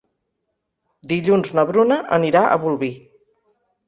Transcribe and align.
Dilluns 1.11 1.53
na 1.57 1.65
Bruna 1.71 1.97
anirà 2.17 2.41
a 2.47 2.57
Bolvir. 2.65 2.91